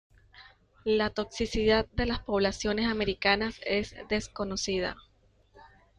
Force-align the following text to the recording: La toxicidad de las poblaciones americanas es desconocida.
La 0.83 1.11
toxicidad 1.11 1.85
de 1.91 2.07
las 2.07 2.21
poblaciones 2.21 2.87
americanas 2.87 3.61
es 3.67 3.95
desconocida. 4.09 4.95